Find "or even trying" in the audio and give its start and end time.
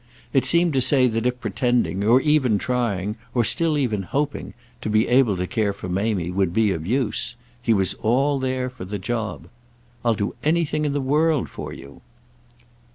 2.03-3.17